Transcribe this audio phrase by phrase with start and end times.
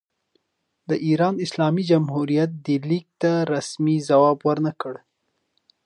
[0.89, 4.95] د ایران اسلامي جمهوریت دې لیک ته رسمي ځواب ور نه کړ.